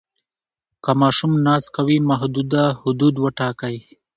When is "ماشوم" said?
1.01-1.33